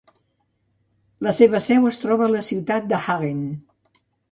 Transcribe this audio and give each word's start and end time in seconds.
La 1.27 1.33
seva 1.41 1.61
seu 1.67 1.85
es 1.91 2.01
troba 2.05 2.27
a 2.29 2.33
la 2.37 2.43
ciutat 2.49 2.91
de 2.95 3.01
Hagen. 3.05 3.47